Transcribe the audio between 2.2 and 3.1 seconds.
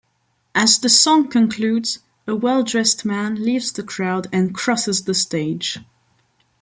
a well-dressed